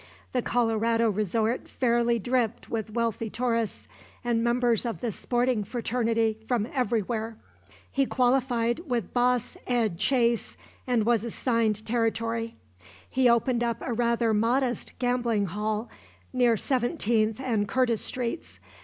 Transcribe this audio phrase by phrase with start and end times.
[0.31, 3.87] The Colorado resort fairly dripped with wealthy tourists
[4.23, 7.37] and members of the sporting fraternity from everywhere.
[7.91, 12.55] He qualified with Boss Ed Chase and was assigned territory.
[13.11, 15.87] He opened up a rather modest gambling hall
[16.33, 18.59] near Seventeenth and Curtis streets.